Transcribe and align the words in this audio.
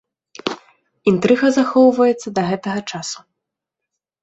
Інтрыга 1.11 1.47
захоўваецца 1.59 2.27
да 2.39 2.49
гэтага 2.49 2.81
часу. 2.91 3.19